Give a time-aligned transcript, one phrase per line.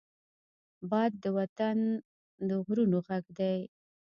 [0.89, 1.77] باد د وطن
[2.47, 3.57] د غرونو غږ دی